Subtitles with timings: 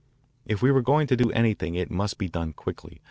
[0.47, 2.99] If we were going to do anything it must be done quickly.